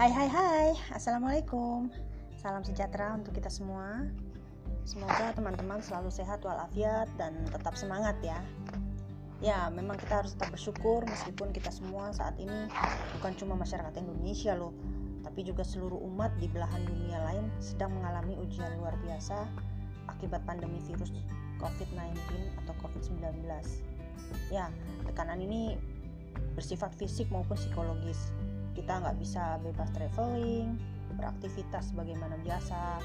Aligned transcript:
Hai 0.00 0.08
hai 0.16 0.32
hai, 0.32 0.68
Assalamualaikum. 0.96 1.92
Salam 2.40 2.64
sejahtera 2.64 3.20
untuk 3.20 3.36
kita 3.36 3.52
semua. 3.52 4.08
Semoga 4.88 5.36
teman-teman 5.36 5.76
selalu 5.84 6.08
sehat 6.08 6.40
walafiat 6.40 7.04
dan 7.20 7.36
tetap 7.52 7.76
semangat 7.76 8.16
ya. 8.24 8.40
Ya 9.44 9.68
memang 9.68 10.00
kita 10.00 10.24
harus 10.24 10.32
tetap 10.32 10.56
bersyukur 10.56 11.04
meskipun 11.04 11.52
kita 11.52 11.68
semua 11.68 12.16
saat 12.16 12.32
ini 12.40 12.72
bukan 13.20 13.36
cuma 13.36 13.60
masyarakat 13.60 13.92
Indonesia 14.00 14.56
loh 14.56 14.72
Tapi 15.20 15.44
juga 15.44 15.68
seluruh 15.68 16.00
umat 16.08 16.32
di 16.40 16.48
belahan 16.48 16.80
dunia 16.80 17.20
lain 17.28 17.52
sedang 17.60 17.92
mengalami 17.92 18.40
ujian 18.40 18.72
luar 18.80 18.96
biasa 19.04 19.36
Akibat 20.08 20.40
pandemi 20.48 20.80
virus 20.88 21.12
COVID-19 21.60 22.16
atau 22.64 22.72
COVID-19 22.80 23.20
Ya, 24.48 24.72
tekanan 25.04 25.44
ini 25.44 25.76
bersifat 26.56 26.96
fisik 26.96 27.28
maupun 27.28 27.60
psikologis 27.60 28.32
kita 28.74 29.02
nggak 29.02 29.16
bisa 29.18 29.58
bebas 29.62 29.90
traveling 29.90 30.78
beraktivitas 31.18 31.90
sebagaimana 31.92 32.38
biasa. 32.40 33.02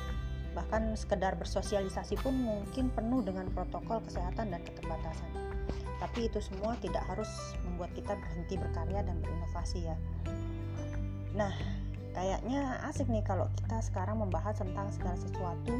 Bahkan 0.55 0.95
sekedar 0.95 1.35
bersosialisasi 1.35 2.15
pun 2.23 2.31
mungkin 2.31 2.87
penuh 2.93 3.19
dengan 3.25 3.51
protokol 3.51 3.99
kesehatan 4.07 4.55
dan 4.55 4.61
keterbatasan. 4.63 5.27
Tapi 5.99 6.31
itu 6.31 6.39
semua 6.39 6.79
tidak 6.79 7.03
harus 7.07 7.27
membuat 7.67 7.91
kita 7.97 8.15
berhenti 8.15 8.55
berkarya 8.55 9.03
dan 9.03 9.19
berinovasi 9.19 9.89
ya. 9.89 9.97
Nah 11.35 11.51
kayaknya 12.15 12.79
asik 12.87 13.11
nih 13.11 13.23
kalau 13.27 13.51
kita 13.59 13.83
sekarang 13.83 14.23
membahas 14.23 14.55
tentang 14.55 14.87
segala 14.95 15.19
sesuatu 15.19 15.75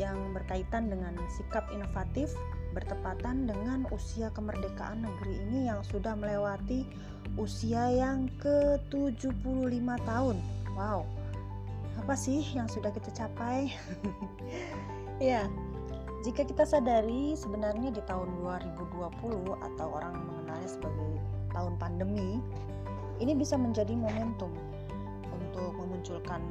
yang 0.00 0.16
berkaitan 0.32 0.88
dengan 0.88 1.12
sikap 1.28 1.68
inovatif 1.68 2.32
bertepatan 2.70 3.50
dengan 3.50 3.86
usia 3.90 4.30
kemerdekaan 4.30 5.02
negeri 5.02 5.34
ini 5.48 5.66
yang 5.66 5.82
sudah 5.82 6.14
melewati 6.14 6.86
usia 7.38 7.90
yang 7.90 8.30
ke-75 8.38 9.88
tahun. 10.06 10.36
Wow. 10.74 11.06
Apa 12.00 12.14
sih 12.14 12.42
yang 12.54 12.70
sudah 12.70 12.90
kita 12.94 13.10
capai? 13.12 13.74
ya. 15.22 15.46
Jika 16.20 16.44
kita 16.44 16.68
sadari 16.68 17.32
sebenarnya 17.32 17.96
di 17.96 18.02
tahun 18.04 18.28
2020 18.44 19.56
atau 19.56 19.86
orang 19.88 20.20
mengenalnya 20.20 20.68
sebagai 20.68 21.16
tahun 21.56 21.80
pandemi, 21.80 22.44
ini 23.24 23.32
bisa 23.32 23.56
menjadi 23.56 23.96
momentum 23.96 24.52
untuk 25.32 25.72
memunculkan 25.80 26.44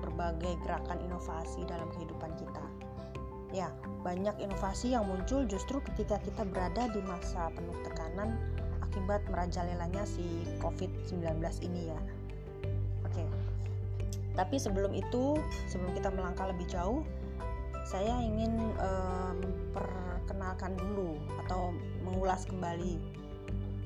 berbagai 0.00 0.56
gerakan 0.64 1.04
inovasi 1.04 1.68
dalam 1.68 1.88
kehidupan 1.92 2.32
kita 2.40 2.64
Ya, 3.54 3.70
banyak 4.04 4.36
inovasi 4.36 4.92
yang 4.92 5.08
muncul 5.08 5.48
justru 5.48 5.80
ketika 5.92 6.20
kita 6.20 6.44
berada 6.44 6.92
di 6.92 7.00
masa 7.08 7.48
penuh 7.56 7.74
tekanan 7.82 8.36
akibat 8.84 9.24
merajalelanya 9.32 10.04
si 10.04 10.44
COVID-19 10.60 11.40
ini 11.64 11.90
ya. 11.90 12.00
Oke. 13.08 13.24
Tapi 14.36 14.56
sebelum 14.60 14.92
itu, 14.92 15.40
sebelum 15.66 15.96
kita 15.96 16.12
melangkah 16.12 16.52
lebih 16.52 16.68
jauh, 16.68 17.00
saya 17.88 18.20
ingin 18.20 18.60
um, 18.78 19.38
dulu 20.72 21.20
atau 21.44 21.76
mengulas 22.00 22.48
kembali 22.48 22.96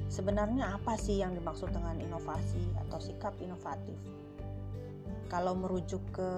sebenarnya 0.07 0.79
apa 0.79 0.95
sih 0.95 1.21
yang 1.21 1.35
dimaksud 1.35 1.75
dengan 1.75 1.99
inovasi 2.01 2.63
atau 2.87 3.03
sikap 3.03 3.35
inovatif. 3.43 3.99
Kalau 5.29 5.53
merujuk 5.53 6.01
ke 6.15 6.31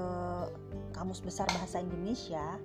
Kamus 0.91 1.23
Besar 1.23 1.47
Bahasa 1.55 1.79
Indonesia, 1.79 2.59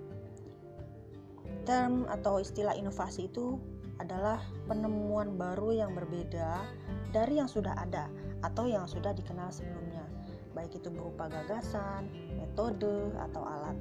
Term 1.64 2.04
atau 2.12 2.44
istilah 2.44 2.76
inovasi 2.76 3.32
itu 3.32 3.56
adalah 4.04 4.44
penemuan 4.68 5.40
baru 5.40 5.72
yang 5.72 5.96
berbeda 5.96 6.68
dari 7.16 7.40
yang 7.40 7.48
sudah 7.48 7.72
ada 7.80 8.12
atau 8.44 8.68
yang 8.68 8.84
sudah 8.86 9.16
dikenal 9.16 9.50
sebelumnya, 9.50 10.04
baik 10.52 10.76
itu 10.76 10.92
berupa 10.92 11.32
gagasan, 11.32 12.12
metode, 12.36 13.16
atau 13.18 13.42
alat. 13.48 13.78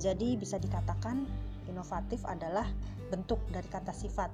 Jadi, 0.00 0.40
bisa 0.40 0.56
dikatakan 0.56 1.28
inovatif 1.68 2.24
adalah 2.24 2.64
bentuk 3.12 3.38
dari 3.52 3.68
kata 3.68 3.92
sifat 3.92 4.32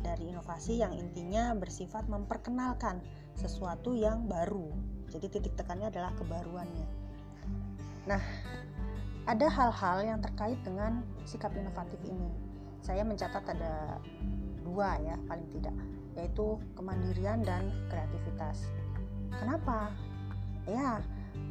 dari 0.00 0.30
inovasi 0.30 0.80
yang 0.80 0.94
intinya 0.94 1.52
bersifat 1.56 2.06
memperkenalkan 2.06 3.02
sesuatu 3.36 3.92
yang 3.92 4.24
baru. 4.26 4.72
Jadi, 5.12 5.26
titik 5.28 5.54
tekannya 5.54 5.92
adalah 5.92 6.10
kebaruannya. 6.16 6.88
Nah, 8.06 8.22
ada 9.26 9.46
hal-hal 9.50 9.98
yang 10.06 10.18
terkait 10.22 10.58
dengan 10.62 11.02
sikap 11.26 11.50
inovatif 11.58 11.98
ini. 12.06 12.30
Saya 12.78 13.02
mencatat 13.02 13.42
ada 13.42 13.98
dua 14.62 14.94
ya 15.02 15.18
paling 15.26 15.50
tidak, 15.50 15.74
yaitu 16.14 16.54
kemandirian 16.78 17.42
dan 17.42 17.74
kreativitas. 17.90 18.70
Kenapa? 19.34 19.90
Ya, 20.66 21.02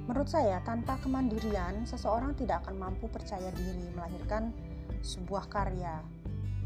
menurut 0.08 0.32
saya 0.32 0.64
tanpa 0.64 0.96
kemandirian 1.04 1.84
seseorang 1.84 2.36
tidak 2.40 2.64
akan 2.64 2.80
mampu 2.80 3.12
percaya 3.12 3.52
diri 3.52 3.92
melahirkan 3.92 4.56
sebuah 5.04 5.52
karya. 5.52 6.00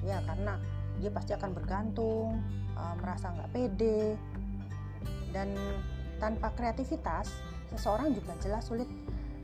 Ya, 0.05 0.21
karena 0.29 0.61
dia 1.01 1.09
pasti 1.09 1.33
akan 1.33 1.51
bergantung, 1.57 2.37
uh, 2.77 2.95
merasa 3.01 3.33
nggak 3.33 3.49
pede, 3.49 4.13
dan 5.33 5.57
tanpa 6.21 6.53
kreativitas 6.53 7.33
seseorang 7.73 8.13
juga 8.13 8.33
jelas 8.41 8.65
sulit 8.65 8.89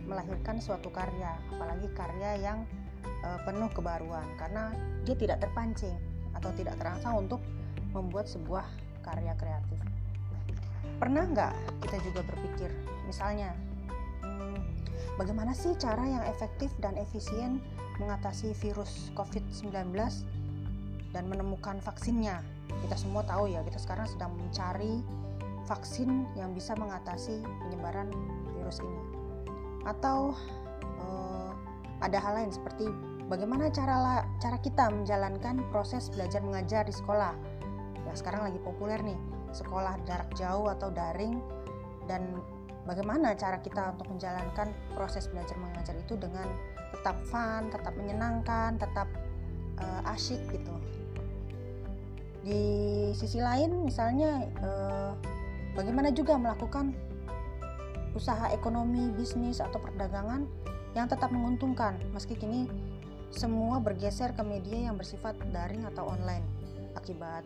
melahirkan 0.06 0.62
suatu 0.62 0.94
karya, 0.94 1.36
apalagi 1.54 1.90
karya 1.98 2.38
yang 2.40 2.64
e, 3.06 3.30
penuh 3.44 3.70
kebaruan 3.74 4.26
karena 4.38 4.72
dia 5.04 5.18
tidak 5.18 5.42
terpancing 5.42 5.94
atau 6.38 6.54
tidak 6.54 6.78
terangsang 6.78 7.26
untuk 7.26 7.42
membuat 7.92 8.30
sebuah 8.30 8.66
karya 9.02 9.34
kreatif. 9.38 9.80
Pernah 11.02 11.28
nggak 11.28 11.54
kita 11.84 11.98
juga 12.06 12.22
berpikir, 12.24 12.72
misalnya, 13.10 13.52
hmm, 14.24 14.58
bagaimana 15.20 15.52
sih 15.52 15.76
cara 15.76 16.06
yang 16.06 16.24
efektif 16.24 16.72
dan 16.80 16.96
efisien 16.96 17.60
mengatasi 18.00 18.56
virus 18.62 19.12
COVID-19 19.18 19.74
dan 21.12 21.24
menemukan 21.28 21.82
vaksinnya? 21.84 22.40
Kita 22.86 22.96
semua 22.96 23.26
tahu 23.26 23.52
ya, 23.52 23.64
kita 23.66 23.80
sekarang 23.82 24.08
sedang 24.08 24.32
mencari 24.36 25.04
vaksin 25.66 26.30
yang 26.38 26.54
bisa 26.54 26.78
mengatasi 26.78 27.42
penyebaran 27.66 28.08
virus 28.54 28.80
ini 28.86 29.25
atau 29.86 30.34
uh, 31.02 31.52
ada 32.02 32.18
hal 32.20 32.44
lain 32.44 32.52
seperti 32.52 32.90
bagaimana 33.30 33.70
cara 33.70 34.26
cara 34.42 34.58
kita 34.62 34.90
menjalankan 34.92 35.62
proses 35.74 36.10
belajar 36.14 36.42
mengajar 36.42 36.86
di 36.86 36.94
sekolah 36.94 37.34
yang 38.06 38.18
sekarang 38.18 38.46
lagi 38.46 38.60
populer 38.62 39.02
nih 39.02 39.18
sekolah 39.56 39.96
jarak 40.04 40.30
jauh 40.36 40.68
atau 40.68 40.92
daring 40.92 41.40
dan 42.06 42.22
bagaimana 42.86 43.34
cara 43.34 43.58
kita 43.64 43.98
untuk 43.98 44.14
menjalankan 44.14 44.70
proses 44.94 45.26
belajar 45.30 45.58
mengajar 45.58 45.96
itu 45.98 46.14
dengan 46.20 46.46
tetap 46.94 47.18
fun, 47.28 47.68
tetap 47.74 47.94
menyenangkan, 47.98 48.78
tetap 48.78 49.10
uh, 49.82 50.12
asyik 50.14 50.40
gitu. 50.54 50.76
Di 52.46 52.62
sisi 53.18 53.42
lain 53.42 53.90
misalnya 53.90 54.46
uh, 54.62 55.12
bagaimana 55.74 56.14
juga 56.14 56.38
melakukan 56.38 56.94
usaha 58.16 58.50
ekonomi, 58.56 59.12
bisnis, 59.12 59.60
atau 59.60 59.78
perdagangan 59.78 60.48
yang 60.96 61.12
tetap 61.12 61.30
menguntungkan 61.30 62.00
meski 62.16 62.40
kini 62.40 62.72
semua 63.36 63.84
bergeser 63.84 64.32
ke 64.32 64.44
media 64.48 64.88
yang 64.88 64.96
bersifat 64.96 65.36
daring 65.52 65.84
atau 65.84 66.08
online 66.08 66.48
akibat 66.96 67.44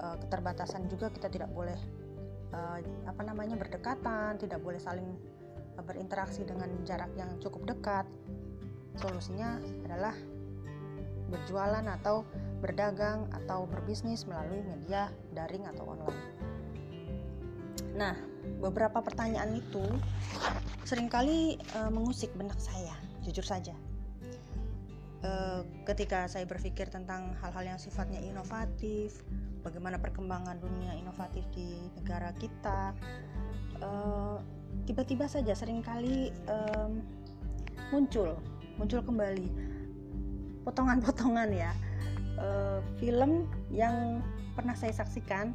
uh, 0.00 0.16
keterbatasan 0.24 0.88
juga 0.88 1.12
kita 1.12 1.28
tidak 1.28 1.52
boleh 1.52 1.76
uh, 2.56 2.80
apa 3.04 3.22
namanya 3.22 3.60
berdekatan, 3.60 4.40
tidak 4.40 4.64
boleh 4.64 4.80
saling 4.80 5.06
uh, 5.76 5.84
berinteraksi 5.84 6.42
dengan 6.48 6.72
jarak 6.88 7.12
yang 7.14 7.28
cukup 7.38 7.76
dekat. 7.76 8.08
Solusinya 8.96 9.60
adalah 9.84 10.16
berjualan 11.28 11.84
atau 12.00 12.24
berdagang 12.64 13.28
atau 13.34 13.68
berbisnis 13.68 14.24
melalui 14.24 14.64
media 14.64 15.12
daring 15.36 15.68
atau 15.68 15.84
online. 15.84 16.22
Nah, 17.92 18.16
beberapa 18.62 19.02
pertanyaan 19.02 19.56
itu 19.58 19.84
sering 20.86 21.10
kali 21.10 21.58
uh, 21.74 21.90
mengusik 21.90 22.32
benak 22.34 22.58
saya, 22.58 22.94
jujur 23.26 23.42
saja. 23.42 23.74
Uh, 25.24 25.66
ketika 25.88 26.30
saya 26.30 26.46
berpikir 26.46 26.86
tentang 26.86 27.34
hal-hal 27.42 27.74
yang 27.74 27.80
sifatnya 27.80 28.22
inovatif, 28.22 29.24
bagaimana 29.66 29.98
perkembangan 29.98 30.60
dunia 30.62 30.94
inovatif 30.94 31.42
di 31.50 31.90
negara 31.98 32.30
kita, 32.38 32.94
uh, 33.82 34.38
tiba-tiba 34.86 35.26
saja 35.26 35.56
sering 35.56 35.82
kali 35.82 36.30
um, 36.46 37.02
muncul, 37.90 38.38
muncul 38.78 39.00
kembali 39.02 39.76
potongan-potongan 40.66 41.50
ya 41.54 41.70
uh, 42.42 42.82
film 42.98 43.46
yang 43.70 44.20
pernah 44.58 44.74
saya 44.74 44.90
saksikan 44.90 45.54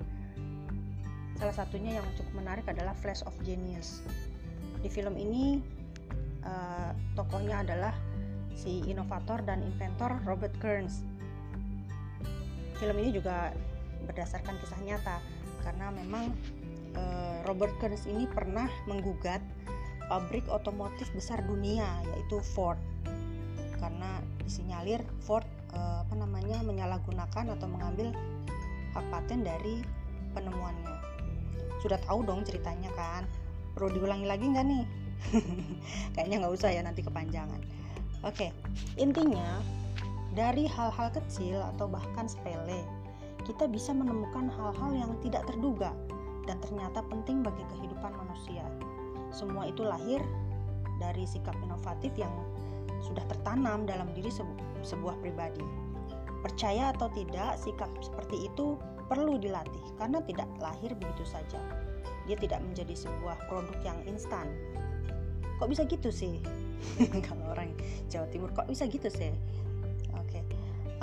Salah 1.42 1.58
satunya 1.58 1.98
yang 1.98 2.06
cukup 2.14 2.38
menarik 2.38 2.70
adalah 2.70 2.94
Flash 2.94 3.26
of 3.26 3.34
Genius. 3.42 4.06
Di 4.86 4.94
film 4.94 5.18
ini 5.18 5.58
uh, 6.46 6.94
tokohnya 7.18 7.66
adalah 7.66 7.98
si 8.54 8.86
inovator 8.86 9.42
dan 9.42 9.66
inventor 9.66 10.22
Robert 10.22 10.54
Kearns. 10.62 11.02
Film 12.78 12.94
ini 13.02 13.10
juga 13.10 13.50
berdasarkan 14.06 14.54
kisah 14.62 14.86
nyata 14.86 15.18
karena 15.66 15.90
memang 15.90 16.30
uh, 16.94 17.42
Robert 17.50 17.74
Kearns 17.82 18.06
ini 18.06 18.30
pernah 18.30 18.70
menggugat 18.86 19.42
pabrik 20.14 20.46
otomotif 20.46 21.10
besar 21.18 21.42
dunia 21.42 21.90
yaitu 22.14 22.38
Ford 22.54 22.78
karena 23.82 24.22
disinyalir 24.46 25.02
Ford 25.26 25.50
uh, 25.74 26.06
apa 26.06 26.14
namanya 26.22 26.62
menyalahgunakan 26.62 27.58
atau 27.58 27.66
mengambil 27.66 28.14
hak 28.94 29.06
paten 29.10 29.42
dari 29.42 29.82
penemuannya. 30.38 31.11
Sudah 31.82 31.98
tahu 32.06 32.22
dong 32.22 32.46
ceritanya 32.46 32.94
kan? 32.94 33.26
Perlu 33.74 33.98
diulangi 33.98 34.30
lagi 34.30 34.46
nggak 34.46 34.66
nih? 34.66 34.86
Kayaknya 36.16 36.46
nggak 36.46 36.54
usah 36.54 36.70
ya 36.70 36.82
nanti 36.86 37.02
kepanjangan. 37.02 37.62
Oke, 38.22 38.54
intinya 39.02 39.58
dari 40.38 40.70
hal-hal 40.70 41.10
kecil 41.10 41.58
atau 41.76 41.90
bahkan 41.90 42.30
sepele, 42.30 42.86
kita 43.50 43.66
bisa 43.66 43.92
menemukan 43.92 44.48
hal-hal 44.54 44.92
yang 44.94 45.12
tidak 45.26 45.42
terduga 45.50 45.90
dan 46.46 46.62
ternyata 46.62 47.02
penting 47.10 47.42
bagi 47.42 47.66
kehidupan 47.74 48.14
manusia. 48.14 48.62
Semua 49.34 49.66
itu 49.66 49.82
lahir 49.82 50.22
dari 51.02 51.26
sikap 51.26 51.58
inovatif 51.66 52.14
yang 52.14 52.32
sudah 53.02 53.26
tertanam 53.26 53.90
dalam 53.90 54.14
diri 54.14 54.30
sebuah 54.86 55.18
pribadi. 55.20 55.81
Percaya 56.42 56.90
atau 56.90 57.08
tidak, 57.14 57.58
sikap 57.62 57.90
seperti 58.02 58.50
itu 58.50 58.78
perlu 59.12 59.38
dilatih 59.38 59.86
karena 60.00 60.24
tidak 60.26 60.48
lahir 60.58 60.96
begitu 60.98 61.28
saja. 61.28 61.60
Dia 62.26 62.38
tidak 62.40 62.64
menjadi 62.66 62.96
sebuah 62.96 63.38
produk 63.52 63.78
yang 63.84 64.00
instan. 64.08 64.50
Kok 65.62 65.70
bisa 65.70 65.86
gitu 65.86 66.10
sih? 66.10 66.42
Kalau 67.28 67.54
orang 67.54 67.76
Jawa 68.10 68.26
Timur 68.34 68.50
kok 68.56 68.66
bisa 68.66 68.90
gitu 68.90 69.12
sih? 69.12 69.30
Oke, 70.18 70.42
okay. 70.42 70.44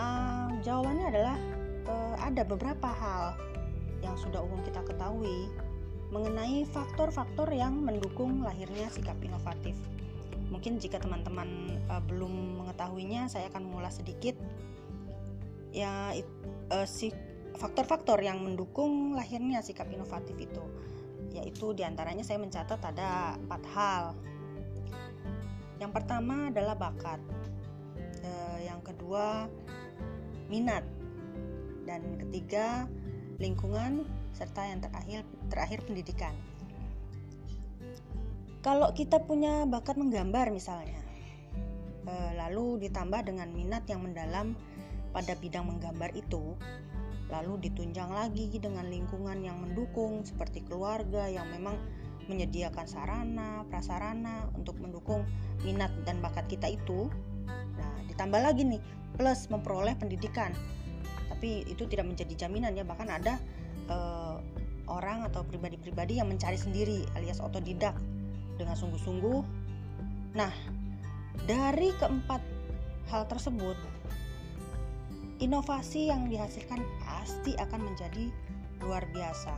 uh, 0.00 0.50
jawabannya 0.66 1.06
adalah 1.14 1.36
uh, 1.86 2.16
ada 2.18 2.42
beberapa 2.42 2.90
hal 2.90 3.38
yang 4.02 4.14
sudah 4.18 4.42
umum 4.42 4.58
kita 4.66 4.82
ketahui 4.86 5.50
mengenai 6.08 6.64
faktor-faktor 6.72 7.52
yang 7.52 7.76
mendukung 7.84 8.40
lahirnya 8.40 8.88
sikap 8.88 9.20
inovatif. 9.20 9.76
Mungkin 10.48 10.80
jika 10.80 10.96
teman-teman 10.96 11.76
uh, 11.92 12.00
belum 12.08 12.64
mengetahuinya, 12.64 13.28
saya 13.28 13.52
akan 13.52 13.68
mengulas 13.68 14.00
sedikit 14.00 14.34
ya 15.72 16.16
uh, 16.72 16.86
si 16.88 17.12
faktor-faktor 17.58 18.22
yang 18.22 18.40
mendukung 18.40 19.16
lahirnya 19.18 19.60
sikap 19.60 19.90
inovatif 19.90 20.36
itu. 20.38 20.64
Yaitu 21.34 21.76
di 21.76 21.84
antaranya 21.84 22.24
saya 22.24 22.40
mencatat 22.40 22.80
ada 22.80 23.36
empat 23.36 23.62
hal. 23.74 24.04
Yang 25.78 25.92
pertama 25.94 26.50
adalah 26.50 26.74
bakat, 26.74 27.20
uh, 28.24 28.58
yang 28.62 28.82
kedua 28.82 29.46
minat, 30.48 30.82
dan 31.88 32.04
ketiga 32.20 32.84
lingkungan 33.38 34.04
serta 34.36 34.66
yang 34.66 34.84
terakhir 34.84 35.22
terakhir 35.48 35.80
pendidikan. 35.86 36.34
Kalau 38.60 38.90
kita 38.92 39.22
punya 39.22 39.64
bakat 39.64 39.94
menggambar 39.96 40.50
misalnya, 40.50 40.98
eh, 42.04 42.32
lalu 42.36 42.84
ditambah 42.84 43.22
dengan 43.24 43.48
minat 43.54 43.86
yang 43.86 44.02
mendalam 44.02 44.58
pada 45.10 45.34
bidang 45.38 45.66
menggambar 45.66 46.12
itu, 46.14 46.56
lalu 47.28 47.68
ditunjang 47.68 48.08
lagi 48.08 48.48
dengan 48.56 48.88
lingkungan 48.88 49.40
yang 49.44 49.60
mendukung 49.60 50.24
seperti 50.24 50.64
keluarga 50.64 51.28
yang 51.28 51.48
memang 51.52 51.76
menyediakan 52.28 52.84
sarana, 52.84 53.64
prasarana 53.72 54.52
untuk 54.52 54.76
mendukung 54.80 55.24
minat 55.64 55.92
dan 56.04 56.20
bakat 56.20 56.44
kita 56.48 56.68
itu. 56.68 57.08
Nah, 57.48 57.94
ditambah 58.08 58.40
lagi 58.40 58.68
nih 58.68 58.80
plus 59.16 59.48
memperoleh 59.48 59.96
pendidikan. 59.96 60.52
Tapi 61.32 61.64
itu 61.68 61.88
tidak 61.88 62.08
menjadi 62.08 62.46
jaminan 62.46 62.76
ya, 62.76 62.84
bahkan 62.84 63.08
ada 63.08 63.40
uh, 63.88 64.36
orang 64.88 65.24
atau 65.28 65.44
pribadi-pribadi 65.44 66.20
yang 66.20 66.28
mencari 66.28 66.56
sendiri 66.56 67.04
alias 67.16 67.40
otodidak 67.40 67.96
dengan 68.60 68.76
sungguh-sungguh. 68.76 69.40
Nah, 70.36 70.52
dari 71.48 71.92
keempat 71.96 72.42
hal 73.08 73.24
tersebut, 73.24 73.76
inovasi 75.38 76.10
yang 76.10 76.26
dihasilkan 76.26 76.82
pasti 77.02 77.54
akan 77.58 77.80
menjadi 77.82 78.30
luar 78.82 79.02
biasa. 79.10 79.54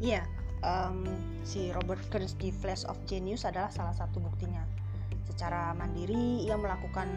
Iya, 0.00 0.24
um, 0.64 1.04
si 1.46 1.72
Robert 1.72 2.02
Kearns 2.12 2.36
di 2.36 2.52
Flash 2.52 2.84
of 2.88 3.00
Genius 3.08 3.44
adalah 3.48 3.72
salah 3.72 3.96
satu 3.96 4.20
buktinya. 4.20 4.64
Secara 5.24 5.72
mandiri, 5.72 6.44
ia 6.44 6.56
melakukan 6.56 7.08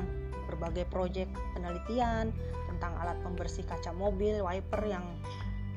berbagai 0.48 0.88
proyek 0.88 1.28
penelitian 1.52 2.32
tentang 2.72 2.96
alat 3.04 3.20
pembersih 3.20 3.68
kaca 3.68 3.92
mobil, 3.92 4.40
wiper 4.40 4.80
yang 4.88 5.04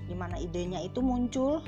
di 0.06 0.15
mana 0.19 0.35
idenya 0.43 0.82
itu 0.82 0.99
muncul 0.99 1.62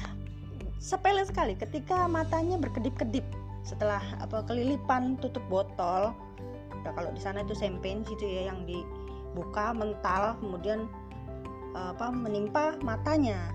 sepele 0.88 1.20
sekali 1.28 1.52
ketika 1.52 2.08
matanya 2.08 2.56
berkedip-kedip 2.56 3.24
setelah 3.60 4.00
apa 4.24 4.40
kelilipan 4.48 5.20
tutup 5.20 5.44
botol 5.52 6.16
ya 6.86 6.90
kalau 6.94 7.10
di 7.14 7.20
sana 7.22 7.42
itu 7.42 7.54
sempen 7.56 8.04
gitu 8.06 8.24
ya 8.24 8.52
yang 8.52 8.62
dibuka 8.68 9.72
mental 9.74 10.36
kemudian 10.38 10.86
apa 11.78 12.10
menimpa 12.10 12.74
matanya. 12.82 13.54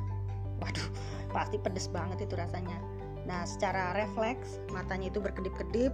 Waduh 0.63 0.87
pasti 1.35 1.59
pedes 1.59 1.91
banget 1.91 2.23
itu 2.23 2.39
rasanya. 2.39 2.79
Nah 3.27 3.43
secara 3.43 3.91
refleks 3.97 4.63
matanya 4.71 5.11
itu 5.11 5.19
berkedip-kedip 5.19 5.91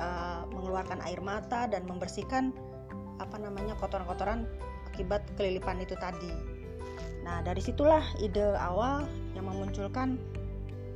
uh, 0.00 0.42
mengeluarkan 0.50 0.98
air 1.06 1.20
mata 1.22 1.70
dan 1.70 1.86
membersihkan 1.86 2.50
apa 3.20 3.36
namanya 3.36 3.76
kotoran-kotoran 3.78 4.48
akibat 4.90 5.22
kelilipan 5.36 5.78
itu 5.78 5.94
tadi. 6.00 6.32
Nah, 7.20 7.44
dari 7.44 7.60
situlah 7.60 8.02
ide 8.18 8.56
awal 8.56 9.04
yang 9.36 9.46
memunculkan 9.46 10.16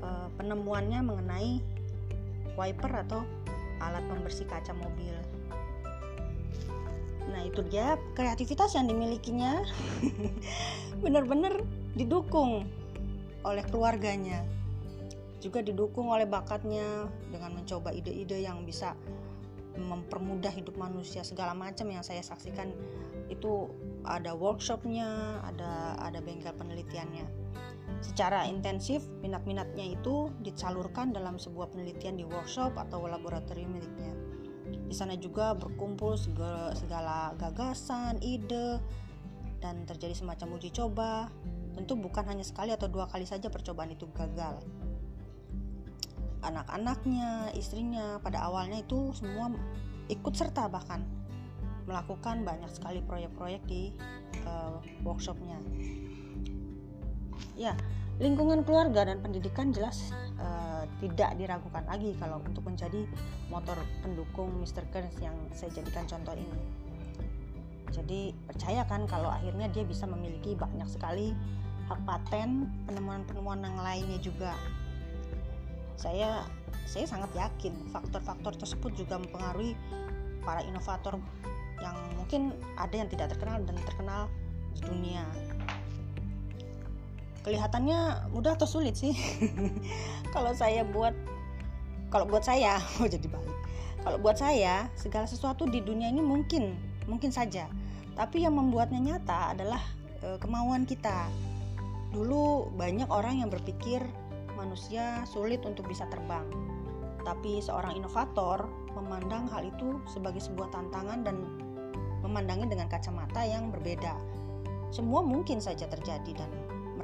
uh, 0.01 0.29
penemuannya 0.41 1.05
mengenai 1.05 1.61
wiper 2.57 2.91
atau 3.07 3.23
alat 3.85 4.03
pembersih 4.09 4.49
kaca 4.49 4.73
mobil. 4.73 5.15
Nah, 7.35 7.43
itu 7.43 7.67
dia 7.67 7.99
kreativitas 8.15 8.79
yang 8.79 8.87
dimilikinya 8.87 9.59
benar-benar 11.05 11.67
didukung 11.99 12.63
oleh 13.43 13.65
keluarganya. 13.67 14.47
Juga 15.43 15.61
didukung 15.61 16.15
oleh 16.15 16.25
bakatnya 16.25 17.11
dengan 17.29 17.59
mencoba 17.59 17.91
ide-ide 17.91 18.41
yang 18.47 18.63
bisa 18.63 18.95
mempermudah 19.75 20.55
hidup 20.55 20.79
manusia 20.79 21.27
segala 21.27 21.51
macam 21.51 21.91
yang 21.91 22.07
saya 22.07 22.23
saksikan 22.23 22.71
itu 23.27 23.67
ada 24.07 24.31
workshopnya, 24.37 25.43
ada 25.43 25.99
ada 25.99 26.23
bengkel 26.23 26.55
penelitiannya. 26.55 27.27
Secara 28.01 28.47
intensif 28.47 29.03
minat-minatnya 29.25 29.97
itu 29.97 30.31
disalurkan 30.45 31.11
dalam 31.11 31.41
sebuah 31.41 31.73
penelitian 31.73 32.21
di 32.21 32.25
workshop 32.25 32.77
atau 32.77 33.05
laboratorium 33.09 33.75
miliknya. 33.75 34.24
Di 34.95 35.03
sana 35.03 35.19
juga 35.19 35.59
berkumpul 35.59 36.15
segala, 36.15 36.71
segala 36.79 37.35
gagasan, 37.35 38.15
ide, 38.23 38.79
dan 39.59 39.83
terjadi 39.91 40.15
semacam 40.15 40.55
uji 40.55 40.71
coba. 40.71 41.27
Tentu 41.75 41.99
bukan 41.99 42.23
hanya 42.31 42.47
sekali 42.47 42.71
atau 42.71 42.87
dua 42.87 43.11
kali 43.11 43.27
saja 43.27 43.51
percobaan 43.51 43.91
itu 43.91 44.07
gagal. 44.15 44.63
Anak-anaknya, 46.47 47.51
istrinya 47.59 48.23
pada 48.23 48.47
awalnya 48.47 48.87
itu 48.87 49.11
semua 49.19 49.51
ikut 50.07 50.31
serta 50.31 50.71
bahkan 50.71 51.03
melakukan 51.91 52.47
banyak 52.47 52.71
sekali 52.71 53.03
proyek-proyek 53.03 53.67
di 53.67 53.91
uh, 54.47 54.79
workshopnya. 55.03 55.59
Ya, 57.59 57.75
lingkungan 58.23 58.63
keluarga 58.63 59.11
dan 59.11 59.19
pendidikan 59.27 59.75
jelas 59.75 60.15
uh, 60.39 60.74
tidak 61.01 61.37
diragukan 61.39 61.85
lagi 61.87 62.17
kalau 62.19 62.41
untuk 62.43 62.65
menjadi 62.67 63.05
motor 63.49 63.77
pendukung 64.01 64.53
Mr. 64.61 64.85
Kearns 64.91 65.17
yang 65.21 65.35
saya 65.53 65.71
jadikan 65.73 66.05
contoh 66.07 66.35
ini. 66.37 66.61
Jadi 67.95 68.35
percaya 68.51 68.83
kan 68.91 69.07
kalau 69.07 69.31
akhirnya 69.31 69.71
dia 69.71 69.87
bisa 69.87 70.05
memiliki 70.05 70.59
banyak 70.59 70.87
sekali 70.91 71.31
hak 71.87 72.01
paten, 72.09 72.67
penemuan-penemuan 72.89 73.63
yang 73.63 73.79
lainnya 73.79 74.19
juga. 74.19 74.53
Saya 75.95 76.43
saya 76.85 77.07
sangat 77.07 77.31
yakin 77.39 77.75
faktor-faktor 77.95 78.59
tersebut 78.59 78.93
juga 78.99 79.21
mempengaruhi 79.21 79.79
para 80.43 80.61
inovator 80.67 81.17
yang 81.81 81.97
mungkin 82.19 82.53
ada 82.77 82.95
yang 82.95 83.09
tidak 83.09 83.35
terkenal 83.35 83.63
dan 83.63 83.77
terkenal 83.83 84.23
di 84.75 84.81
dunia 84.85 85.23
kelihatannya 87.45 88.33
mudah 88.33 88.57
atau 88.57 88.67
sulit 88.67 88.97
sih? 88.97 89.13
Kalau 90.35 90.57
saya 90.57 90.83
buat 90.83 91.13
kalau 92.15 92.31
buat 92.31 92.47
saya 92.47 92.79
oh 93.03 93.11
jadi 93.11 93.27
balik. 93.27 93.59
Kalau 94.07 94.19
buat 94.23 94.39
saya 94.39 94.87
segala 94.95 95.27
sesuatu 95.27 95.67
di 95.67 95.83
dunia 95.83 96.07
ini 96.07 96.23
mungkin 96.23 96.79
mungkin 97.11 97.35
saja. 97.35 97.67
Tapi 98.15 98.47
yang 98.47 98.55
membuatnya 98.55 99.03
nyata 99.03 99.51
adalah 99.51 99.83
e, 100.23 100.39
kemauan 100.39 100.87
kita. 100.87 101.27
Dulu 102.15 102.71
banyak 102.79 103.11
orang 103.11 103.43
yang 103.43 103.51
berpikir 103.51 103.99
manusia 104.55 105.27
sulit 105.27 105.67
untuk 105.67 105.91
bisa 105.91 106.07
terbang. 106.07 106.47
Tapi 107.27 107.59
seorang 107.59 107.99
inovator 107.99 108.71
memandang 108.95 109.51
hal 109.51 109.67
itu 109.67 109.99
sebagai 110.07 110.39
sebuah 110.39 110.71
tantangan 110.71 111.27
dan 111.27 111.43
memandangnya 112.23 112.79
dengan 112.79 112.87
kacamata 112.87 113.43
yang 113.43 113.75
berbeda. 113.75 114.15
Semua 114.95 115.27
mungkin 115.27 115.59
saja 115.59 115.91
terjadi 115.91 116.39
dan 116.39 116.51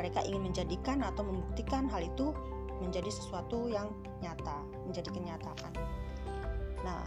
mereka 0.00 0.25
ingin 0.25 0.49
menjadikan 0.49 1.04
atau 1.04 1.21
membuktikan 1.21 1.85
hal 1.92 2.00
itu 2.00 2.33
menjadi 2.80 3.12
sesuatu 3.12 3.69
yang 3.69 3.92
nyata, 4.25 4.64
menjadi 4.88 5.12
kenyataan. 5.12 5.73
Nah, 6.80 7.04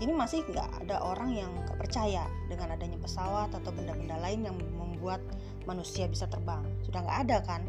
ini 0.00 0.16
masih 0.16 0.40
nggak 0.48 0.88
ada 0.88 1.04
orang 1.04 1.36
yang 1.36 1.52
nggak 1.52 1.76
percaya 1.76 2.24
dengan 2.48 2.72
adanya 2.72 2.96
pesawat 2.96 3.52
atau 3.52 3.68
benda-benda 3.68 4.16
lain 4.24 4.48
yang 4.48 4.56
membuat 4.56 5.20
manusia 5.68 6.08
bisa 6.08 6.24
terbang. 6.24 6.64
Sudah 6.88 7.04
nggak 7.04 7.18
ada 7.28 7.38
kan? 7.44 7.62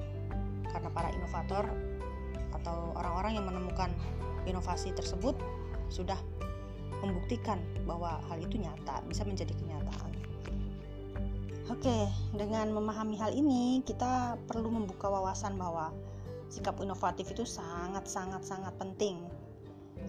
Karena 0.72 0.88
para 0.96 1.12
inovator 1.12 1.68
atau 2.56 2.96
orang-orang 2.96 3.36
yang 3.36 3.46
menemukan 3.52 3.92
inovasi 4.48 4.96
tersebut 4.96 5.36
sudah 5.92 6.18
membuktikan 7.04 7.60
bahwa 7.84 8.20
hal 8.32 8.40
itu 8.40 8.60
nyata, 8.60 9.04
bisa 9.08 9.24
menjadi 9.24 9.52
kenyataan. 9.56 10.19
Oke, 11.70 12.10
dengan 12.34 12.74
memahami 12.74 13.14
hal 13.22 13.30
ini, 13.30 13.86
kita 13.86 14.42
perlu 14.50 14.74
membuka 14.74 15.06
wawasan 15.06 15.54
bahwa 15.54 15.94
sikap 16.50 16.82
inovatif 16.82 17.30
itu 17.30 17.46
sangat-sangat-sangat 17.46 18.74
penting. 18.82 19.22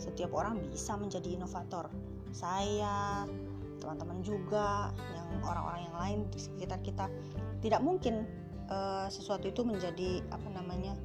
Setiap 0.01 0.33
orang 0.33 0.57
bisa 0.73 0.97
menjadi 0.97 1.37
inovator. 1.37 1.93
Saya, 2.33 3.29
teman-teman 3.77 4.25
juga, 4.25 4.89
yang 5.13 5.29
orang-orang 5.45 5.83
yang 5.85 5.97
lain 6.01 6.19
di 6.33 6.41
sekitar 6.41 6.81
kita, 6.81 7.13
tidak 7.61 7.85
mungkin 7.85 8.25
uh, 8.73 9.13
sesuatu 9.13 9.53
itu 9.53 9.61
menjadi 9.61 10.25
apa 10.33 10.49
namanya 10.57 10.97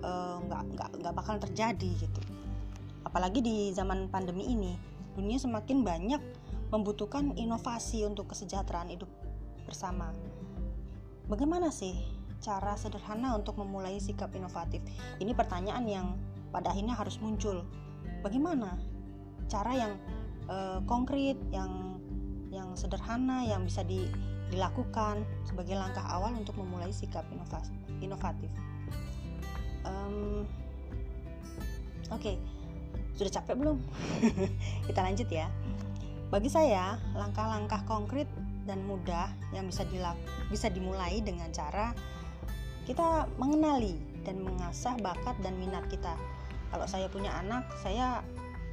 uh, 0.00 0.40
nggak 0.40 0.72
nggak 0.72 0.90
nggak 1.04 1.14
bakal 1.20 1.36
terjadi 1.36 1.90
gitu. 2.00 2.20
Apalagi 3.04 3.44
di 3.44 3.76
zaman 3.76 4.08
pandemi 4.08 4.56
ini, 4.56 4.72
dunia 5.20 5.36
semakin 5.36 5.84
banyak 5.84 6.22
membutuhkan 6.72 7.36
inovasi 7.36 8.08
untuk 8.08 8.32
kesejahteraan 8.32 8.88
hidup 8.88 9.12
bersama. 9.64 10.10
Bagaimana 11.30 11.70
sih 11.70 11.96
cara 12.42 12.74
sederhana 12.74 13.38
untuk 13.38 13.58
memulai 13.58 13.98
sikap 14.02 14.34
inovatif? 14.34 14.82
Ini 15.22 15.32
pertanyaan 15.32 15.84
yang 15.86 16.06
pada 16.50 16.74
akhirnya 16.74 16.98
harus 16.98 17.16
muncul. 17.22 17.64
Bagaimana 18.20 18.78
cara 19.46 19.72
yang 19.74 19.92
uh, 20.50 20.82
konkret, 20.84 21.38
yang 21.54 22.00
yang 22.52 22.76
sederhana, 22.76 23.48
yang 23.48 23.64
bisa 23.64 23.80
di, 23.86 24.04
dilakukan 24.52 25.24
sebagai 25.48 25.72
langkah 25.72 26.04
awal 26.04 26.36
untuk 26.36 26.58
memulai 26.60 26.92
sikap 26.92 27.24
inovasi, 27.32 27.72
inovatif? 28.04 28.52
Um, 29.88 30.44
Oke, 32.12 32.36
okay 32.36 32.36
sudah 33.16 33.32
capek 33.38 33.54
belum? 33.54 33.78
Kita 34.88 35.00
lanjut 35.04 35.28
ya. 35.28 35.46
Bagi 36.32 36.48
saya, 36.48 36.96
langkah-langkah 37.12 37.84
konkret 37.84 38.24
dan 38.64 38.80
mudah 38.88 39.28
yang 39.52 39.68
bisa 39.68 39.84
dilak 39.84 40.16
bisa 40.48 40.72
dimulai 40.72 41.20
dengan 41.20 41.52
cara 41.52 41.92
kita 42.88 43.28
mengenali 43.36 44.00
dan 44.24 44.40
mengasah 44.40 44.96
bakat 45.04 45.36
dan 45.44 45.60
minat 45.60 45.84
kita. 45.92 46.16
Kalau 46.72 46.88
saya 46.88 47.12
punya 47.12 47.36
anak, 47.36 47.68
saya 47.84 48.24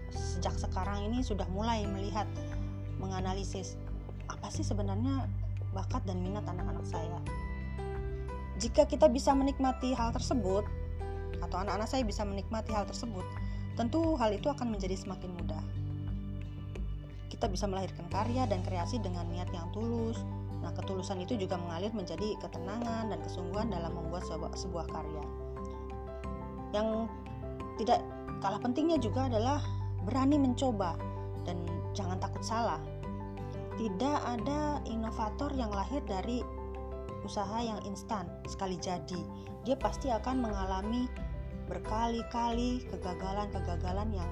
sejak 0.07 0.55
sekarang 0.55 1.11
ini 1.11 1.19
sudah 1.19 1.43
mulai 1.51 1.83
melihat 1.83 2.23
menganalisis 2.95 3.75
apa 4.31 4.47
sih 4.55 4.63
sebenarnya 4.63 5.27
bakat 5.75 5.99
dan 6.07 6.23
minat 6.23 6.47
anak-anak 6.47 6.87
saya. 6.87 7.19
Jika 8.63 8.87
kita 8.87 9.11
bisa 9.11 9.35
menikmati 9.35 9.91
hal 9.91 10.15
tersebut 10.15 10.63
atau 11.43 11.57
anak-anak 11.59 11.91
saya 11.91 12.07
bisa 12.07 12.23
menikmati 12.23 12.71
hal 12.71 12.87
tersebut, 12.87 13.27
tentu 13.75 14.15
hal 14.15 14.31
itu 14.31 14.47
akan 14.47 14.71
menjadi 14.71 14.95
semakin 14.95 15.35
mudah. 15.43 15.78
Kita 17.39 17.47
bisa 17.47 17.71
melahirkan 17.71 18.11
karya 18.11 18.43
dan 18.51 18.59
kreasi 18.67 18.99
dengan 18.99 19.23
niat 19.31 19.47
yang 19.55 19.71
tulus. 19.71 20.19
Nah, 20.59 20.75
ketulusan 20.75 21.23
itu 21.23 21.39
juga 21.39 21.55
mengalir 21.55 21.87
menjadi 21.95 22.35
ketenangan 22.43 23.07
dan 23.07 23.19
kesungguhan 23.23 23.71
dalam 23.71 23.95
membuat 23.95 24.27
sebuah, 24.27 24.51
sebuah 24.59 24.85
karya. 24.91 25.23
Yang 26.75 27.07
tidak 27.79 28.03
kalah 28.43 28.59
pentingnya 28.59 28.99
juga 28.99 29.31
adalah 29.31 29.63
berani 30.03 30.35
mencoba 30.35 30.99
dan 31.47 31.63
jangan 31.95 32.19
takut 32.19 32.43
salah. 32.43 32.83
Tidak 33.79 34.19
ada 34.19 34.83
inovator 34.83 35.55
yang 35.55 35.71
lahir 35.71 36.03
dari 36.03 36.43
usaha 37.23 37.59
yang 37.63 37.79
instan 37.87 38.27
sekali 38.47 38.75
jadi. 38.79 39.19
Dia 39.63 39.79
pasti 39.79 40.11
akan 40.11 40.43
mengalami 40.43 41.07
berkali-kali 41.71 42.83
kegagalan-kegagalan 42.91 44.09
yang 44.15 44.29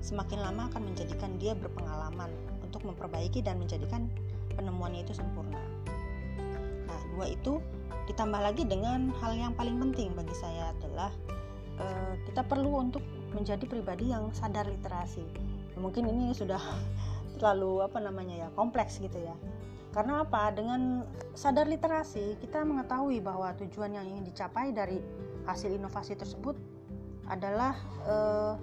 semakin 0.00 0.40
lama 0.40 0.72
akan 0.72 0.90
menjadikan 0.90 1.19
dia 1.40 1.56
berpengalaman 1.56 2.28
untuk 2.60 2.84
memperbaiki 2.84 3.40
dan 3.40 3.56
menjadikan 3.58 4.06
penemuannya 4.54 5.02
itu 5.02 5.16
sempurna. 5.16 5.58
Nah, 6.86 7.00
dua 7.16 7.32
itu 7.32 7.58
ditambah 8.06 8.40
lagi 8.44 8.68
dengan 8.68 9.10
hal 9.18 9.34
yang 9.34 9.56
paling 9.56 9.80
penting 9.80 10.12
bagi 10.12 10.36
saya 10.36 10.70
adalah 10.76 11.10
uh, 11.80 12.14
kita 12.28 12.44
perlu 12.44 12.84
untuk 12.84 13.02
menjadi 13.32 13.64
pribadi 13.64 14.12
yang 14.12 14.28
sadar 14.36 14.68
literasi. 14.68 15.24
Mungkin 15.80 16.06
ini 16.06 16.36
sudah 16.36 16.60
terlalu 17.40 17.80
apa 17.80 17.98
namanya 17.98 18.46
ya 18.46 18.48
kompleks 18.52 19.00
gitu 19.00 19.16
ya. 19.16 19.34
Karena 19.90 20.22
apa? 20.22 20.54
Dengan 20.54 21.02
sadar 21.34 21.66
literasi 21.66 22.38
kita 22.38 22.62
mengetahui 22.62 23.18
bahwa 23.18 23.50
tujuan 23.58 23.90
yang 23.96 24.06
ingin 24.06 24.22
dicapai 24.22 24.70
dari 24.70 25.02
hasil 25.48 25.74
inovasi 25.74 26.14
tersebut 26.14 26.54
adalah 27.26 27.74
uh, 28.06 28.54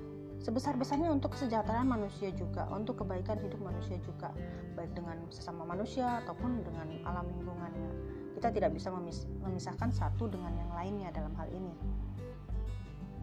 sebesar-besarnya 0.41 1.09
untuk 1.09 1.33
kesejahteraan 1.33 1.89
manusia 1.89 2.29
juga, 2.33 2.69
untuk 2.69 3.01
kebaikan 3.03 3.41
hidup 3.41 3.57
manusia 3.61 3.97
juga, 4.05 4.29
baik 4.77 4.93
dengan 4.93 5.17
sesama 5.33 5.65
manusia 5.65 6.21
ataupun 6.25 6.61
dengan 6.61 6.87
alam 7.05 7.25
lingkungannya. 7.25 7.91
Kita 8.37 8.53
tidak 8.53 8.77
bisa 8.77 8.93
memis 8.93 9.25
memisahkan 9.41 9.89
satu 9.89 10.29
dengan 10.29 10.53
yang 10.53 10.71
lainnya 10.77 11.09
dalam 11.09 11.33
hal 11.35 11.49
ini. 11.49 11.73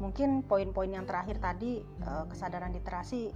Mungkin 0.02 0.42
poin-poin 0.50 0.90
yang 0.90 1.06
terakhir 1.06 1.38
tadi 1.38 1.78
uh, 2.02 2.26
kesadaran 2.26 2.74
literasi 2.74 3.30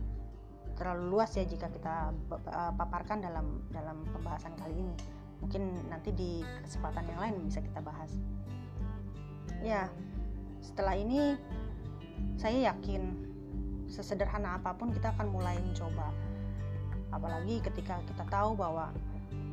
terlalu 0.74 1.10
luas 1.14 1.30
ya 1.38 1.46
jika 1.46 1.70
kita 1.70 2.10
uh, 2.30 2.72
paparkan 2.74 3.22
dalam 3.22 3.62
dalam 3.70 4.02
pembahasan 4.10 4.58
kali 4.58 4.74
ini. 4.74 4.94
Mungkin 5.38 5.86
nanti 5.86 6.10
di 6.10 6.42
kesempatan 6.66 7.06
yang 7.14 7.18
lain 7.22 7.34
bisa 7.46 7.62
kita 7.62 7.78
bahas. 7.78 8.10
Ya, 9.62 9.86
setelah 10.58 10.98
ini 10.98 11.38
saya 12.34 12.74
yakin 12.74 13.27
sesederhana 13.88 14.60
apa 14.60 14.76
pun 14.76 14.92
kita 14.92 15.12
akan 15.16 15.32
mulai 15.32 15.56
mencoba. 15.60 16.12
Apalagi 17.12 17.64
ketika 17.64 18.00
kita 18.04 18.24
tahu 18.28 18.52
bahwa 18.54 18.92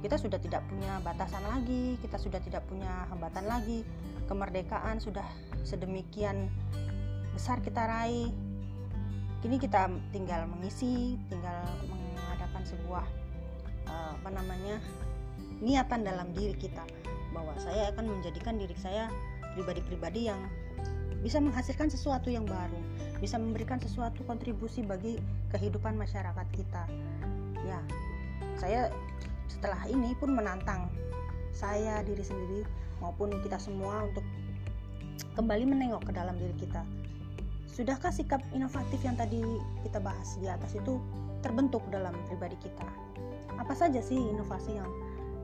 kita 0.04 0.22
sudah 0.22 0.38
tidak 0.38 0.62
punya 0.70 1.01
batasan 1.01 1.42
lagi 1.50 1.98
kita 1.98 2.22
sudah 2.22 2.38
tidak 2.38 2.62
punya 2.70 3.10
hambatan 3.10 3.42
lagi 3.50 3.82
kemerdekaan 4.30 5.01
sudah 5.01 5.25
sedemikian 5.65 6.46
besar 7.34 7.58
kita 7.65 7.89
raih 7.89 8.30
kini 9.42 9.58
kita 9.58 9.89
tinggal 10.13 10.46
mengisi 10.46 11.18
tinggal 11.25 11.65
mengadakan 11.89 12.63
sebuah 12.70 13.06
uh, 13.89 14.13
apa 14.22 14.30
namanya 14.30 14.77
niatan 15.58 16.06
dalam 16.06 16.30
diri 16.38 16.54
kita 16.54 16.86
bahwa 17.34 17.58
saya 17.58 17.92
akan 17.92 18.06
menjadikan 18.20 18.56
diri 18.62 18.77
saya 18.77 19.10
pribadi-pribadi 19.56 20.30
yang 20.30 20.39
bisa 21.25 21.42
menghasilkan 21.42 21.89
sesuatu 21.89 22.30
yang 22.30 22.46
baru, 22.46 22.77
bisa 23.19 23.39
memberikan 23.39 23.79
sesuatu 23.79 24.24
kontribusi 24.27 24.84
bagi 24.84 25.19
kehidupan 25.55 25.95
masyarakat 25.95 26.48
kita. 26.51 26.84
Ya, 27.63 27.79
saya 28.60 28.91
setelah 29.48 29.79
ini 29.88 30.12
pun 30.19 30.36
menantang 30.36 30.91
saya 31.55 32.03
diri 32.03 32.22
sendiri 32.22 32.67
maupun 33.00 33.31
kita 33.39 33.55
semua 33.55 34.07
untuk 34.12 34.25
kembali 35.39 35.63
menengok 35.67 36.07
ke 36.07 36.12
dalam 36.12 36.36
diri 36.36 36.55
kita. 36.60 36.84
Sudahkah 37.72 38.12
sikap 38.12 38.39
inovatif 38.55 39.03
yang 39.03 39.19
tadi 39.19 39.43
kita 39.84 40.00
bahas 40.00 40.39
di 40.39 40.48
atas 40.48 40.75
itu 40.75 41.00
terbentuk 41.43 41.84
dalam 41.91 42.15
pribadi 42.31 42.55
kita? 42.60 42.88
Apa 43.60 43.75
saja 43.75 44.00
sih 44.00 44.15
inovasi 44.15 44.79
yang 44.79 44.88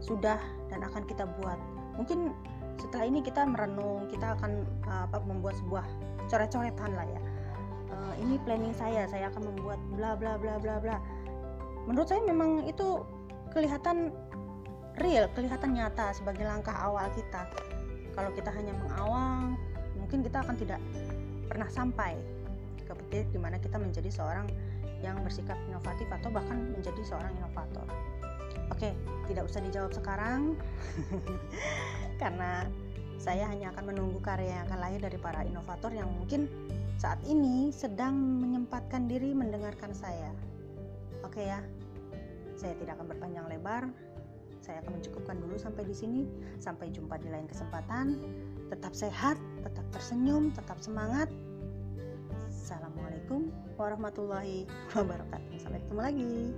sudah 0.03 0.39
dan 0.71 0.83
akan 0.83 1.03
kita 1.07 1.27
buat? 1.39 1.59
Mungkin 1.99 2.31
setelah 2.79 3.05
ini 3.05 3.19
kita 3.21 3.45
merenung 3.45 4.09
kita 4.09 4.39
akan 4.39 4.65
apa 4.89 5.21
membuat 5.27 5.53
sebuah 5.61 5.85
coret-coretan 6.31 6.91
lah 6.97 7.05
ya 7.05 7.21
uh, 7.91 8.13
ini 8.19 8.39
planning 8.43 8.75
saya 8.75 9.05
saya 9.07 9.29
akan 9.29 9.53
membuat 9.53 9.79
bla 9.95 10.15
bla 10.15 10.39
bla 10.39 10.57
bla 10.57 10.79
bla 10.79 10.97
menurut 11.85 12.07
saya 12.07 12.23
memang 12.23 12.65
itu 12.65 13.03
kelihatan 13.51 14.15
real 14.99 15.27
kelihatan 15.35 15.75
nyata 15.75 16.15
sebagai 16.15 16.43
langkah 16.47 16.75
awal 16.75 17.07
kita 17.15 17.47
kalau 18.15 18.31
kita 18.35 18.51
hanya 18.51 18.75
mengawang 18.75 19.55
mungkin 19.99 20.23
kita 20.23 20.43
akan 20.43 20.55
tidak 20.59 20.79
pernah 21.47 21.67
sampai 21.71 22.15
ke 22.83 22.93
titik 23.07 23.27
di 23.31 23.39
mana 23.39 23.55
kita 23.59 23.79
menjadi 23.79 24.11
seorang 24.11 24.47
yang 25.01 25.17
bersikap 25.25 25.57
inovatif 25.67 26.07
atau 26.07 26.29
bahkan 26.29 26.57
menjadi 26.77 27.01
seorang 27.01 27.33
inovator. 27.41 27.87
Oke, 28.69 28.93
tidak 29.27 29.43
usah 29.49 29.59
dijawab 29.65 29.91
sekarang 29.91 30.55
karena 32.21 32.69
saya 33.21 33.45
hanya 33.49 33.69
akan 33.75 33.93
menunggu 33.93 34.17
karya 34.23 34.61
yang 34.61 34.63
akan 34.69 34.79
lahir 34.81 34.99
dari 35.01 35.17
para 35.19 35.45
inovator 35.45 35.91
yang 35.93 36.09
mungkin 36.09 36.49
saat 37.01 37.17
ini 37.25 37.73
sedang 37.73 38.13
menyempatkan 38.13 39.09
diri 39.09 39.33
mendengarkan 39.33 39.89
saya. 39.89 40.29
Oke 41.25 41.49
ya, 41.49 41.57
saya 42.53 42.77
tidak 42.77 43.01
akan 43.01 43.09
berpanjang 43.09 43.49
lebar. 43.49 43.89
Saya 44.61 44.85
akan 44.85 45.01
mencukupkan 45.01 45.41
dulu 45.41 45.57
sampai 45.57 45.89
di 45.89 45.97
sini. 45.97 46.29
Sampai 46.61 46.93
jumpa 46.93 47.17
di 47.17 47.33
lain 47.33 47.49
kesempatan. 47.49 48.21
Tetap 48.69 48.93
sehat, 48.93 49.41
tetap 49.65 49.81
tersenyum, 49.89 50.53
tetap 50.53 50.77
semangat. 50.77 51.25
Assalamualaikum 52.53 53.49
warahmatullahi 53.81 54.69
wabarakatuh. 54.93 55.57
Sampai 55.57 55.81
ketemu 55.81 56.01
lagi. 56.05 56.53